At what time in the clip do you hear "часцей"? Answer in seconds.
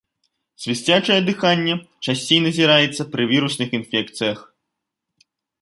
2.05-2.39